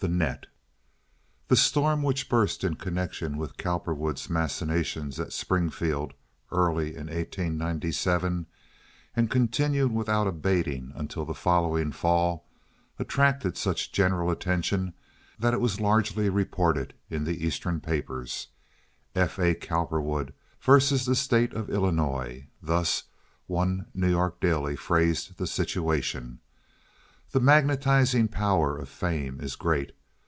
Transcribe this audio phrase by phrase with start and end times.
[0.00, 0.48] The Net
[1.48, 6.12] The storm which burst in connection with Cowperwood's machinations at Springfield
[6.52, 8.44] early in 1897,
[9.16, 12.46] and continued without abating until the following fall,
[12.98, 14.92] attracted such general attention
[15.38, 18.48] that it was largely reported in the Eastern papers.
[19.14, 19.38] F.
[19.38, 19.54] A.
[19.54, 23.04] Cowperwood versus the state of Illinois—thus
[23.46, 26.40] one New York daily phrased the situation.
[27.30, 29.90] The magnetizing power of fame is great.